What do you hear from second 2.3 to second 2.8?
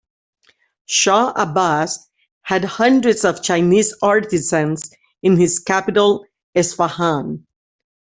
had